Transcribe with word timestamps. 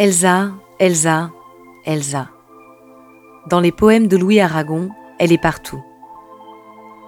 Elsa, 0.00 0.52
Elsa, 0.78 1.30
Elsa. 1.84 2.30
Dans 3.50 3.60
les 3.60 3.70
poèmes 3.70 4.06
de 4.06 4.16
Louis 4.16 4.40
Aragon, 4.40 4.88
elle 5.18 5.30
est 5.30 5.36
partout. 5.36 5.84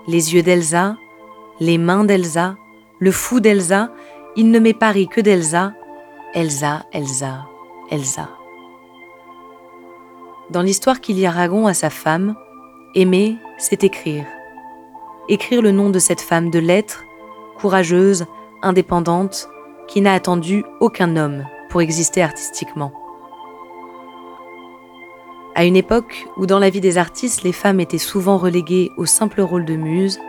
Les 0.06 0.34
yeux 0.34 0.42
d'Elsa, 0.42 0.96
les 1.58 1.78
mains 1.78 2.04
d'Elsa, 2.04 2.56
le 2.98 3.10
fou 3.10 3.40
d'Elsa, 3.40 3.88
il 4.36 4.50
ne 4.50 4.58
m'est 4.58 4.78
pari 4.78 5.08
que 5.08 5.22
d'Elsa, 5.22 5.72
Elsa, 6.34 6.84
Elsa, 6.92 7.46
Elsa. 7.90 8.28
Dans 10.50 10.60
l'histoire 10.60 11.00
qu'il 11.00 11.16
lit 11.16 11.24
Aragon 11.24 11.66
à 11.66 11.72
sa 11.72 11.88
femme, 11.88 12.34
aimer, 12.94 13.38
c'est 13.56 13.84
écrire. 13.84 14.26
Écrire 15.30 15.62
le 15.62 15.70
nom 15.70 15.88
de 15.88 15.98
cette 15.98 16.20
femme 16.20 16.50
de 16.50 16.58
lettres, 16.58 17.06
courageuse, 17.56 18.26
indépendante, 18.60 19.48
qui 19.88 20.02
n'a 20.02 20.12
attendu 20.12 20.62
aucun 20.80 21.16
homme 21.16 21.46
pour 21.72 21.80
exister 21.80 22.22
artistiquement. 22.22 22.92
À 25.54 25.64
une 25.64 25.74
époque 25.74 26.26
où 26.36 26.44
dans 26.44 26.58
la 26.58 26.68
vie 26.68 26.82
des 26.82 26.98
artistes 26.98 27.44
les 27.44 27.52
femmes 27.52 27.80
étaient 27.80 27.96
souvent 27.96 28.36
reléguées 28.36 28.90
au 28.98 29.06
simple 29.06 29.40
rôle 29.40 29.64
de 29.64 29.76
muse, 29.76 30.20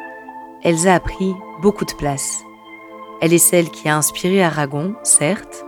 Elsa 0.64 0.96
a 0.96 1.00
pris 1.02 1.34
beaucoup 1.62 1.84
de 1.84 1.94
place. 1.94 2.44
Elle 3.22 3.34
est 3.34 3.40
celle 3.40 3.70
qui 3.70 3.90
a 3.90 3.98
inspiré 3.98 4.42
Aragon, 4.42 4.96
certes, 5.04 5.66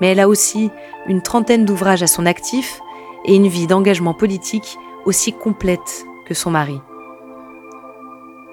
mais 0.00 0.08
elle 0.08 0.20
a 0.20 0.28
aussi 0.28 0.70
une 1.06 1.20
trentaine 1.20 1.66
d'ouvrages 1.66 2.02
à 2.02 2.06
son 2.06 2.24
actif 2.24 2.80
et 3.26 3.34
une 3.34 3.48
vie 3.48 3.66
d'engagement 3.66 4.14
politique 4.14 4.78
aussi 5.04 5.34
complète 5.34 6.06
que 6.24 6.32
son 6.32 6.50
mari. 6.50 6.80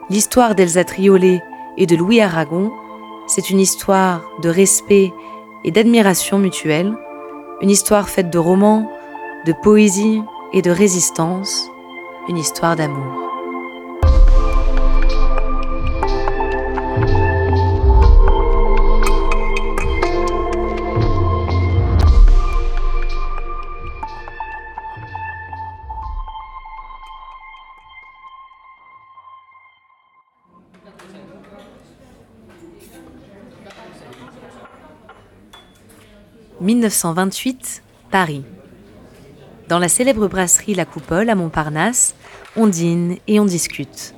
L'histoire 0.10 0.54
d'Elsa 0.54 0.84
Triolet 0.84 1.42
et 1.78 1.86
de 1.86 1.96
Louis 1.96 2.20
Aragon, 2.20 2.74
c'est 3.26 3.50
une 3.50 3.62
histoire 3.62 4.22
de 4.42 4.50
respect 4.50 5.14
et 5.68 5.72
d'admiration 5.72 6.40
mutuelle, 6.40 6.94
une 7.62 7.70
histoire 7.70 8.08
faite 8.08 8.30
de 8.30 8.40
romans, 8.40 8.90
de 9.46 9.54
poésie 9.64 10.22
et 10.54 10.62
de 10.62 10.72
résistance, 10.72 11.70
une 12.30 12.38
histoire 12.38 12.78
d'amour. 12.78 13.17
«1928, 36.60 37.84
Paris. 38.10 38.44
Dans 39.70 39.78
la 39.78 39.90
célèbre 39.90 40.28
brasserie 40.28 40.74
La 40.74 40.86
Coupole 40.86 41.30
à 41.30 41.36
Montparnasse, 41.36 42.16
on 42.56 42.66
dîne 42.66 43.18
et 43.28 43.40
on 43.40 43.46
discute. 43.46 44.16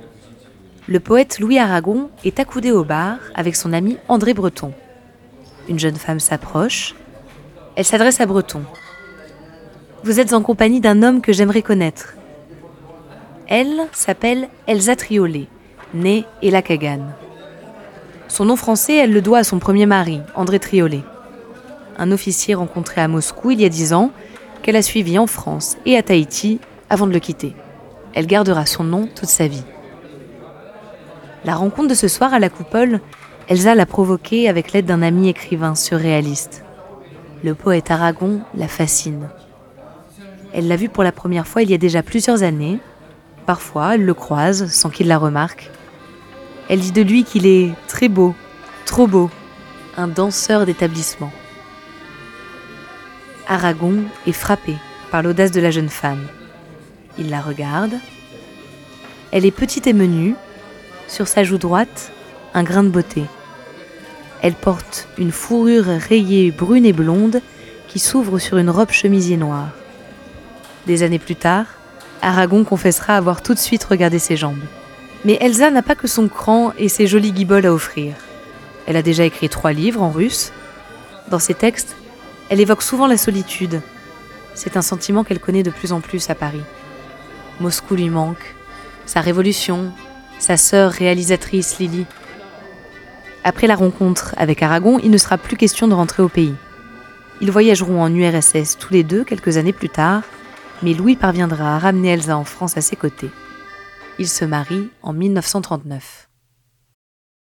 Le 0.87 1.01
poète 1.01 1.39
Louis 1.39 1.59
Aragon 1.59 2.09
est 2.23 2.39
accoudé 2.39 2.71
au 2.71 2.85
bar 2.85 3.17
avec 3.35 3.57
son 3.57 3.73
ami 3.73 3.97
André 4.07 4.33
Breton. 4.33 4.71
Une 5.67 5.79
jeune 5.79 5.97
femme 5.97 6.21
s'approche. 6.21 6.95
Elle 7.75 7.83
s'adresse 7.83 8.21
à 8.21 8.25
Breton. 8.25 8.63
Vous 10.03 10.21
êtes 10.21 10.31
en 10.31 10.41
compagnie 10.41 10.79
d'un 10.79 11.03
homme 11.03 11.21
que 11.21 11.33
j'aimerais 11.33 11.61
connaître. 11.61 12.15
Elle 13.47 13.81
s'appelle 13.91 14.47
Elsa 14.65 14.95
Triolet, 14.95 15.47
née 15.93 16.23
Ella 16.41 16.61
Kagan. 16.61 17.01
Son 18.29 18.45
nom 18.45 18.55
français, 18.55 18.95
elle 18.95 19.11
le 19.11 19.21
doit 19.21 19.39
à 19.39 19.43
son 19.43 19.59
premier 19.59 19.85
mari, 19.85 20.21
André 20.35 20.59
Triolet. 20.59 21.03
Un 22.01 22.13
officier 22.13 22.55
rencontré 22.55 23.01
à 23.01 23.09
Moscou 23.09 23.51
il 23.51 23.59
y 23.59 23.65
a 23.65 23.69
dix 23.69 23.91
ans 23.91 24.11
qu'elle 24.61 24.77
a 24.77 24.81
suivi 24.81 25.19
en 25.19 25.27
France 25.27 25.75
et 25.85 25.97
à 25.97 26.01
Tahiti 26.01 26.61
avant 26.89 27.05
de 27.05 27.11
le 27.11 27.19
quitter. 27.19 27.53
Elle 28.13 28.25
gardera 28.25 28.65
son 28.65 28.85
nom 28.85 29.05
toute 29.13 29.27
sa 29.27 29.47
vie. 29.47 29.65
La 31.43 31.55
rencontre 31.55 31.89
de 31.89 31.93
ce 31.95 32.07
soir 32.07 32.33
à 32.33 32.39
la 32.39 32.49
coupole, 32.49 33.01
Elsa 33.49 33.75
l'a 33.75 33.85
provoquée 33.85 34.47
avec 34.47 34.71
l'aide 34.71 34.85
d'un 34.85 35.01
ami 35.01 35.27
écrivain 35.27 35.75
surréaliste. 35.75 36.63
Le 37.43 37.53
poète 37.53 37.91
Aragon 37.91 38.39
la 38.55 38.69
fascine. 38.69 39.27
Elle 40.53 40.69
l'a 40.69 40.77
vu 40.77 40.87
pour 40.87 41.03
la 41.03 41.11
première 41.11 41.47
fois 41.47 41.63
il 41.63 41.69
y 41.69 41.73
a 41.73 41.77
déjà 41.77 42.01
plusieurs 42.01 42.43
années. 42.43 42.79
Parfois, 43.45 43.95
elle 43.95 44.05
le 44.05 44.13
croise 44.13 44.71
sans 44.71 44.89
qu'il 44.89 45.07
la 45.07 45.17
remarque. 45.17 45.69
Elle 46.69 46.79
dit 46.79 46.93
de 46.93 47.01
lui 47.01 47.25
qu'il 47.25 47.45
est 47.45 47.71
très 47.87 48.07
beau, 48.07 48.35
trop 48.85 49.05
beau, 49.05 49.29
un 49.97 50.07
danseur 50.07 50.65
d'établissement. 50.65 51.31
Aragon 53.51 54.03
est 54.27 54.31
frappé 54.31 54.75
par 55.09 55.23
l'audace 55.23 55.49
de 55.49 55.59
la 55.59 55.71
jeune 55.71 55.89
femme. 55.89 56.27
Il 57.17 57.31
la 57.31 57.41
regarde. 57.41 57.95
Elle 59.31 59.43
est 59.43 59.51
petite 59.51 59.87
et 59.87 59.93
menue. 59.93 60.35
Sur 61.07 61.27
sa 61.27 61.43
joue 61.43 61.57
droite, 61.57 62.11
un 62.53 62.61
grain 62.61 62.83
de 62.83 62.89
beauté. 62.89 63.23
Elle 64.43 64.53
porte 64.53 65.07
une 65.17 65.31
fourrure 65.31 65.85
rayée 65.85 66.51
brune 66.51 66.85
et 66.85 66.93
blonde 66.93 67.41
qui 67.87 67.97
s'ouvre 67.97 68.37
sur 68.37 68.59
une 68.59 68.69
robe 68.69 68.91
chemisier 68.91 69.35
noire. 69.35 69.71
Des 70.85 71.01
années 71.01 71.17
plus 71.17 71.35
tard, 71.35 71.65
Aragon 72.21 72.63
confessera 72.63 73.17
avoir 73.17 73.41
tout 73.41 73.55
de 73.55 73.59
suite 73.59 73.83
regardé 73.83 74.19
ses 74.19 74.37
jambes. 74.37 74.63
Mais 75.25 75.39
Elsa 75.41 75.71
n'a 75.71 75.81
pas 75.81 75.95
que 75.95 76.07
son 76.07 76.27
cran 76.27 76.71
et 76.77 76.87
ses 76.87 77.07
jolies 77.07 77.31
guiboles 77.31 77.65
à 77.65 77.73
offrir. 77.73 78.13
Elle 78.85 78.95
a 78.95 79.01
déjà 79.01 79.23
écrit 79.25 79.49
trois 79.49 79.73
livres 79.73 80.03
en 80.03 80.11
russe. 80.11 80.53
Dans 81.29 81.39
ses 81.39 81.55
textes, 81.55 81.95
elle 82.49 82.59
évoque 82.59 82.81
souvent 82.81 83.07
la 83.07 83.17
solitude. 83.17 83.81
C'est 84.55 84.77
un 84.77 84.81
sentiment 84.81 85.23
qu'elle 85.23 85.39
connaît 85.39 85.63
de 85.63 85.69
plus 85.69 85.91
en 85.93 86.01
plus 86.01 86.29
à 86.29 86.35
Paris. 86.35 86.63
Moscou 87.59 87.95
lui 87.95 88.09
manque, 88.09 88.55
sa 89.05 89.21
révolution, 89.21 89.91
sa 90.39 90.57
sœur 90.57 90.91
réalisatrice 90.91 91.79
Lily. 91.79 92.05
Après 93.43 93.67
la 93.67 93.75
rencontre 93.75 94.33
avec 94.37 94.61
Aragon, 94.63 94.99
il 95.01 95.11
ne 95.11 95.17
sera 95.17 95.37
plus 95.37 95.57
question 95.57 95.87
de 95.87 95.93
rentrer 95.93 96.23
au 96.23 96.29
pays. 96.29 96.55
Ils 97.41 97.51
voyageront 97.51 98.01
en 98.01 98.13
URSS 98.13 98.77
tous 98.77 98.93
les 98.93 99.03
deux 99.03 99.23
quelques 99.23 99.57
années 99.57 99.73
plus 99.73 99.89
tard, 99.89 100.23
mais 100.81 100.93
Louis 100.93 101.15
parviendra 101.15 101.75
à 101.75 101.79
ramener 101.79 102.09
Elsa 102.09 102.37
en 102.37 102.43
France 102.43 102.77
à 102.77 102.81
ses 102.81 102.95
côtés. 102.95 103.31
Ils 104.17 104.27
se 104.27 104.43
marient 104.43 104.89
en 105.01 105.13
1939. 105.13 106.27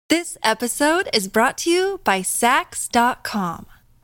This 0.10 0.38
episode 0.44 1.10
is 1.14 1.28
brought 1.28 1.58
to 1.64 1.70
you 1.70 2.00
by. 2.06 2.24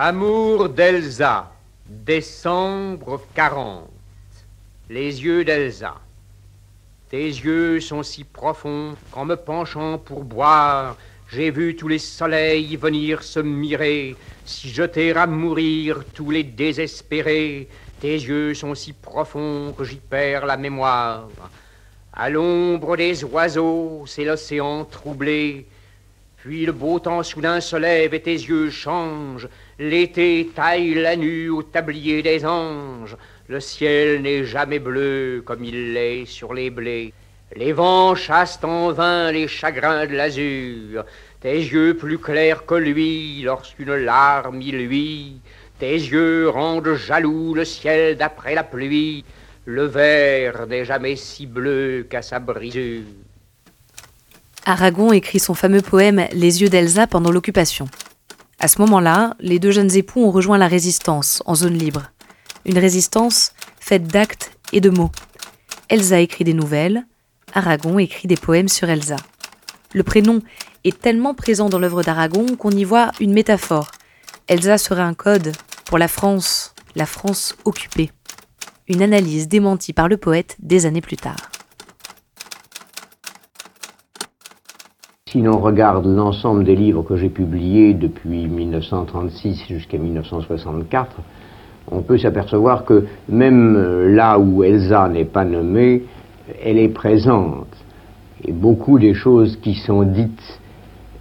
Amour 0.00 0.68
d'Elsa, 0.68 1.50
décembre 1.84 3.20
40. 3.34 3.90
Les 4.88 5.24
yeux 5.24 5.44
d'Elsa. 5.44 5.96
Tes 7.10 7.26
yeux 7.26 7.80
sont 7.80 8.04
si 8.04 8.22
profonds 8.22 8.94
qu'en 9.10 9.24
me 9.24 9.34
penchant 9.34 9.98
pour 9.98 10.22
boire, 10.22 10.96
j'ai 11.28 11.50
vu 11.50 11.74
tous 11.74 11.88
les 11.88 11.98
soleils 11.98 12.76
venir 12.76 13.24
se 13.24 13.40
mirer, 13.40 14.14
si 14.44 14.68
jeter 14.68 15.16
à 15.16 15.26
mourir 15.26 16.04
tous 16.14 16.30
les 16.30 16.44
désespérés. 16.44 17.66
Tes 17.98 18.14
yeux 18.14 18.54
sont 18.54 18.76
si 18.76 18.92
profonds 18.92 19.74
que 19.76 19.82
j'y 19.82 19.96
perds 19.96 20.46
la 20.46 20.56
mémoire. 20.56 21.28
À 22.12 22.30
l'ombre 22.30 22.96
des 22.96 23.24
oiseaux, 23.24 24.04
c'est 24.06 24.24
l'océan 24.24 24.84
troublé. 24.84 25.66
Puis 26.40 26.64
le 26.66 26.72
beau 26.72 27.00
temps 27.00 27.24
soudain 27.24 27.60
se 27.60 27.74
lève 27.74 28.14
et 28.14 28.22
tes 28.22 28.32
yeux 28.32 28.70
changent. 28.70 29.48
L'été 29.80 30.48
taille 30.54 30.94
la 30.94 31.16
nuit 31.16 31.48
au 31.48 31.64
tablier 31.64 32.22
des 32.22 32.46
anges. 32.46 33.16
Le 33.48 33.58
ciel 33.58 34.22
n'est 34.22 34.44
jamais 34.44 34.78
bleu 34.78 35.42
comme 35.44 35.64
il 35.64 35.94
l'est 35.94 36.26
sur 36.26 36.54
les 36.54 36.70
blés. 36.70 37.12
Les 37.56 37.72
vents 37.72 38.14
chassent 38.14 38.62
en 38.62 38.92
vain 38.92 39.32
les 39.32 39.48
chagrins 39.48 40.06
de 40.06 40.14
l'azur. 40.14 41.04
Tes 41.40 41.56
yeux 41.56 41.96
plus 41.96 42.18
clairs 42.18 42.66
que 42.66 42.76
lui 42.76 43.42
lorsqu'une 43.42 43.96
larme 43.96 44.62
y 44.62 44.70
luit. 44.70 45.40
Tes 45.80 45.94
yeux 45.94 46.48
rendent 46.50 46.94
jaloux 46.94 47.54
le 47.54 47.64
ciel 47.64 48.16
d'après 48.16 48.54
la 48.54 48.62
pluie. 48.62 49.24
Le 49.64 49.86
verre 49.86 50.68
n'est 50.68 50.84
jamais 50.84 51.16
si 51.16 51.46
bleu 51.46 52.06
qu'à 52.08 52.22
sa 52.22 52.38
brisure. 52.38 53.02
Aragon 54.68 55.12
écrit 55.12 55.38
son 55.38 55.54
fameux 55.54 55.80
poème 55.80 56.26
Les 56.30 56.60
yeux 56.60 56.68
d'Elsa 56.68 57.06
pendant 57.06 57.30
l'occupation. 57.30 57.88
À 58.60 58.68
ce 58.68 58.82
moment-là, 58.82 59.34
les 59.40 59.58
deux 59.58 59.70
jeunes 59.70 59.96
époux 59.96 60.22
ont 60.22 60.30
rejoint 60.30 60.58
la 60.58 60.68
résistance 60.68 61.42
en 61.46 61.54
zone 61.54 61.72
libre. 61.72 62.10
Une 62.66 62.76
résistance 62.76 63.54
faite 63.80 64.02
d'actes 64.02 64.52
et 64.74 64.82
de 64.82 64.90
mots. 64.90 65.10
Elsa 65.88 66.20
écrit 66.20 66.44
des 66.44 66.52
nouvelles, 66.52 67.06
Aragon 67.54 67.98
écrit 67.98 68.28
des 68.28 68.36
poèmes 68.36 68.68
sur 68.68 68.90
Elsa. 68.90 69.16
Le 69.94 70.02
prénom 70.02 70.42
est 70.84 71.00
tellement 71.00 71.32
présent 71.32 71.70
dans 71.70 71.78
l'œuvre 71.78 72.02
d'Aragon 72.02 72.44
qu'on 72.58 72.70
y 72.70 72.84
voit 72.84 73.12
une 73.20 73.32
métaphore. 73.32 73.90
Elsa 74.48 74.76
serait 74.76 75.00
un 75.00 75.14
code 75.14 75.52
pour 75.86 75.96
la 75.96 76.08
France, 76.08 76.74
la 76.94 77.06
France 77.06 77.56
occupée. 77.64 78.10
Une 78.86 79.00
analyse 79.00 79.48
démentie 79.48 79.94
par 79.94 80.08
le 80.08 80.18
poète 80.18 80.56
des 80.58 80.84
années 80.84 81.00
plus 81.00 81.16
tard. 81.16 81.38
Si 85.30 85.42
l'on 85.42 85.58
regarde 85.58 86.06
l'ensemble 86.06 86.64
des 86.64 86.74
livres 86.74 87.02
que 87.02 87.16
j'ai 87.16 87.28
publiés 87.28 87.92
depuis 87.92 88.46
1936 88.46 89.62
jusqu'à 89.68 89.98
1964, 89.98 91.16
on 91.90 92.00
peut 92.00 92.16
s'apercevoir 92.16 92.86
que 92.86 93.04
même 93.28 94.14
là 94.14 94.38
où 94.38 94.64
Elsa 94.64 95.06
n'est 95.10 95.26
pas 95.26 95.44
nommée, 95.44 96.04
elle 96.64 96.78
est 96.78 96.88
présente. 96.88 97.66
Et 98.42 98.52
beaucoup 98.52 98.98
des 98.98 99.12
choses 99.12 99.58
qui 99.60 99.74
sont 99.74 100.02
dites 100.02 100.60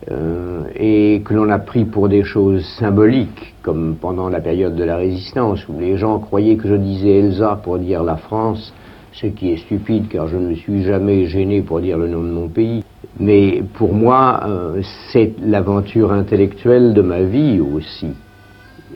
euh, 0.09 0.61
et 0.73 1.21
que 1.25 1.33
l'on 1.33 1.49
a 1.49 1.59
pris 1.59 1.83
pour 1.83 2.07
des 2.07 2.23
choses 2.23 2.63
symboliques, 2.79 3.55
comme 3.61 3.97
pendant 3.99 4.29
la 4.29 4.39
période 4.39 4.77
de 4.77 4.85
la 4.85 4.95
résistance, 4.95 5.67
où 5.67 5.77
les 5.81 5.97
gens 5.97 6.19
croyaient 6.19 6.55
que 6.55 6.69
je 6.69 6.75
disais 6.75 7.19
Elsa 7.19 7.59
pour 7.61 7.77
dire 7.77 8.03
la 8.03 8.15
France, 8.15 8.73
ce 9.11 9.27
qui 9.27 9.51
est 9.51 9.57
stupide 9.57 10.07
car 10.07 10.29
je 10.29 10.37
ne 10.37 10.51
me 10.51 10.55
suis 10.55 10.83
jamais 10.83 11.25
gêné 11.25 11.61
pour 11.61 11.81
dire 11.81 11.97
le 11.97 12.07
nom 12.07 12.23
de 12.23 12.31
mon 12.31 12.47
pays. 12.47 12.85
Mais 13.19 13.63
pour 13.73 13.93
moi, 13.93 14.41
euh, 14.45 14.81
c'est 15.11 15.33
l'aventure 15.41 16.11
intellectuelle 16.11 16.93
de 16.93 17.01
ma 17.01 17.21
vie 17.21 17.59
aussi. 17.59 18.13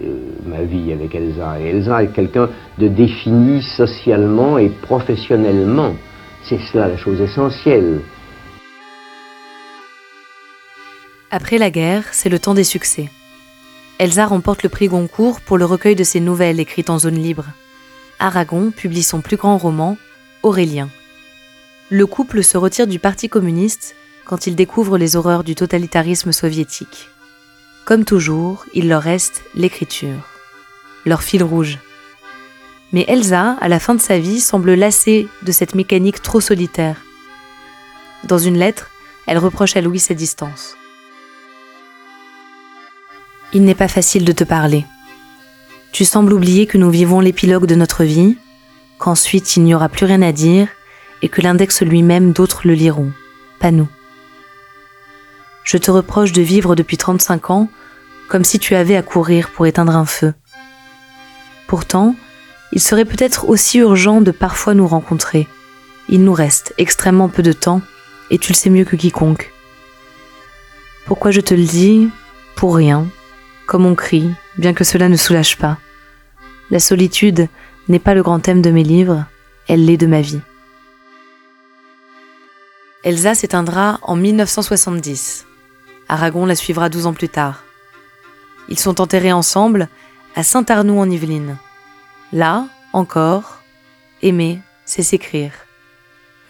Euh, 0.02 0.14
ma 0.46 0.62
vie 0.62 0.94
avec 0.94 1.16
Elsa. 1.16 1.60
Et 1.60 1.70
Elsa 1.70 2.04
est 2.04 2.14
quelqu'un 2.14 2.50
de 2.78 2.88
défini 2.88 3.62
socialement 3.62 4.58
et 4.58 4.70
professionnellement. 4.70 5.96
C'est 6.44 6.60
cela 6.72 6.88
la 6.88 6.98
chose 6.98 7.20
essentielle. 7.20 8.02
Après 11.30 11.58
la 11.58 11.70
guerre, 11.70 12.06
c'est 12.12 12.30
le 12.30 12.40
temps 12.40 12.54
des 12.54 12.64
succès. 12.64 13.10
Elsa 14.00 14.26
remporte 14.26 14.64
le 14.64 14.70
prix 14.70 14.88
Goncourt 14.88 15.42
pour 15.42 15.58
le 15.58 15.66
recueil 15.66 15.96
de 15.96 16.04
ses 16.04 16.20
nouvelles 16.20 16.60
écrites 16.60 16.90
en 16.90 17.00
zone 17.00 17.16
libre. 17.16 17.46
Aragon 18.20 18.72
publie 18.72 19.04
son 19.04 19.22
plus 19.22 19.38
grand 19.38 19.58
roman, 19.58 19.98
Aurélien. 20.44 20.90
Le 21.90 22.06
couple 22.06 22.44
se 22.44 22.58
retire 22.58 22.88
du 22.88 23.00
Parti 23.00 23.30
communiste 23.30 23.96
quand 24.32 24.48
ils 24.48 24.56
découvrent 24.56 24.98
les 24.98 25.18
horreurs 25.18 25.44
du 25.44 25.56
totalitarisme 25.56 26.32
soviétique. 26.32 27.10
Comme 27.84 28.06
toujours, 28.06 28.66
il 28.74 28.88
leur 28.88 29.02
reste 29.02 29.44
l'écriture, 29.56 30.26
leur 31.06 31.22
fil 31.22 31.44
rouge. 31.44 31.80
Mais 32.94 33.04
Elsa, 33.10 33.58
à 33.60 33.68
la 33.68 33.78
fin 33.78 33.94
de 33.94 34.00
sa 34.00 34.20
vie, 34.20 34.40
semble 34.40 34.74
lassée 34.76 35.28
de 35.42 35.52
cette 35.52 35.76
mécanique 35.76 36.22
trop 36.22 36.40
solitaire. 36.40 36.96
Dans 38.24 38.38
une 38.38 38.58
lettre, 38.58 38.90
elle 39.28 39.38
reproche 39.38 39.76
à 39.76 39.82
Louis 39.82 40.00
sa 40.00 40.14
distance. 40.14 40.78
Il 43.52 43.66
n'est 43.66 43.76
pas 43.76 43.90
facile 43.90 44.24
de 44.24 44.32
te 44.32 44.46
parler. 44.46 44.86
Tu 45.92 46.06
sembles 46.06 46.32
oublier 46.32 46.68
que 46.68 46.78
nous 46.78 46.90
vivons 46.90 47.20
l'épilogue 47.20 47.66
de 47.66 47.76
notre 47.76 48.06
vie, 48.06 48.38
qu'ensuite 48.98 49.58
il 49.58 49.64
n'y 49.64 49.76
aura 49.76 49.90
plus 49.90 50.06
rien 50.06 50.22
à 50.22 50.32
dire 50.32 50.70
et 51.22 51.28
que 51.28 51.42
l'index 51.42 51.82
lui-même 51.82 52.32
d'autres 52.32 52.62
le 52.64 52.76
liront, 52.76 53.12
pas 53.60 53.72
nous. 53.72 53.90
Je 55.64 55.78
te 55.78 55.92
reproche 55.92 56.32
de 56.32 56.42
vivre 56.42 56.76
depuis 56.76 56.98
35 56.98 57.50
ans 57.50 57.70
comme 58.28 58.44
si 58.46 58.60
tu 58.60 58.76
avais 58.76 58.96
à 58.96 59.02
courir 59.02 59.50
pour 59.50 59.68
éteindre 59.68 59.96
un 59.96 60.06
feu. 60.06 60.34
Pourtant, 61.68 62.16
il 62.72 62.80
serait 62.80 63.06
peut-être 63.06 63.50
aussi 63.50 63.80
urgent 63.80 64.22
de 64.22 64.32
parfois 64.32 64.74
nous 64.74 64.88
rencontrer. 64.88 65.48
Il 66.08 66.24
nous 66.24 66.34
reste 66.34 66.74
extrêmement 66.78 67.28
peu 67.28 67.44
de 67.44 67.52
temps 67.52 67.82
et 68.30 68.38
tu 68.38 68.54
le 68.54 68.58
sais 68.58 68.70
mieux 68.70 68.86
que 68.86 68.96
quiconque. 68.96 69.52
Pourquoi 71.06 71.32
je 71.32 71.42
te 71.42 71.54
le 71.54 71.64
dis? 71.64 72.10
Pour 72.56 72.76
rien, 72.76 73.08
comme 73.66 73.86
on 73.86 73.96
crie, 73.96 74.30
bien 74.58 74.74
que 74.74 74.84
cela 74.84 75.10
ne 75.10 75.18
soulage 75.18 75.58
pas. 75.58 75.78
La 76.70 76.80
solitude 76.80 77.48
n'est 77.90 78.00
pas 78.00 78.14
le 78.14 78.24
grand 78.24 78.40
thème 78.40 78.62
de 78.62 78.72
mes 78.72 78.84
livres, 78.84 79.26
elle 79.68 79.86
l'est 79.86 79.98
de 79.98 80.08
ma 80.08 80.22
vie. 80.22 80.42
Elsa 83.04 83.36
s'éteindra 83.36 84.00
en 84.04 84.16
1970. 84.16 85.48
Aragon 86.12 86.46
la 86.46 86.58
suivra 86.58 86.90
12 86.90 87.06
ans 87.08 87.14
plus 87.14 87.30
tard. 87.30 87.64
Ils 88.68 88.78
sont 88.78 89.00
enterrés 89.00 89.32
ensemble 89.32 89.88
à 90.36 90.44
Saint-Arnoux 90.44 91.00
en 91.00 91.10
Yvelines. 91.10 91.58
Là, 92.34 92.68
encore, 92.92 93.60
aimer, 94.22 94.60
c'est 94.84 95.04
s'écrire. 95.04 95.54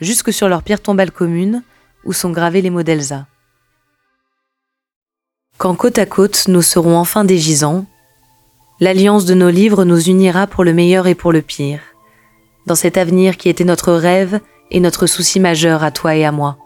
Jusque 0.01 0.34
sur 0.34 0.50
leur 0.50 0.63
pierre 0.63 0.82
tombale 0.82 1.12
commune, 1.12 1.62
où 2.06 2.12
sont 2.12 2.32
gravés 2.32 2.63
les 2.63 2.72
mots 2.72 2.82
d'Elsa. 2.82 3.27
Quand 5.60 5.75
côte 5.75 6.00
à 6.00 6.08
côte 6.08 6.48
nous 6.48 6.63
serons 6.63 6.98
enfin 6.98 7.24
des 7.24 7.38
gisants, 7.38 7.86
l'alliance 8.80 9.25
de 9.25 9.36
nos 9.36 9.51
livres 9.51 9.86
nous 9.86 10.10
unira 10.10 10.48
pour 10.48 10.63
le 10.63 10.74
meilleur 10.74 11.06
et 11.06 11.13
pour 11.13 11.32
le 11.32 11.44
pire, 11.44 11.82
dans 12.65 12.74
cet 12.74 12.98
avenir 12.98 13.38
qui 13.38 13.48
était 13.48 13.63
notre 13.63 13.94
rêve 13.94 14.39
et 14.72 14.80
notre 14.80 15.06
souci 15.06 15.39
majeur 15.39 15.84
à 15.84 15.91
toi 15.91 16.15
et 16.15 16.25
à 16.25 16.32
moi. 16.32 16.58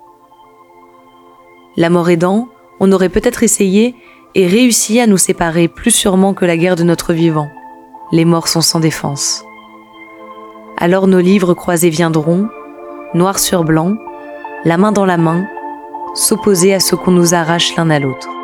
La 1.76 1.90
mort 1.90 2.10
aidant, 2.10 2.48
on 2.80 2.92
aurait 2.92 3.10
peut-être 3.10 3.44
essayé 3.44 3.96
et 4.36 4.48
réussi 4.48 5.00
à 5.00 5.08
nous 5.08 5.18
séparer 5.18 5.68
plus 5.68 5.92
sûrement 5.92 6.34
que 6.34 6.46
la 6.46 6.58
guerre 6.58 6.76
de 6.76 6.84
notre 6.84 7.14
vivant. 7.14 7.50
Les 8.12 8.26
morts 8.26 8.48
sont 8.48 8.62
sans 8.62 8.80
défense. 8.80 9.44
Alors 10.78 11.08
nos 11.08 11.22
livres 11.22 11.54
croisés 11.54 11.90
viendront, 11.90 12.50
noir 13.14 13.40
sur 13.40 13.64
blanc, 13.64 13.96
la 14.66 14.78
main 14.78 14.92
dans 14.92 15.06
la 15.06 15.18
main, 15.18 15.48
s'opposer 16.14 16.74
à 16.74 16.80
ce 16.80 16.96
qu'on 16.96 17.12
nous 17.12 17.34
arrache 17.34 17.76
l'un 17.76 17.90
à 17.90 18.00
l'autre. 18.00 18.35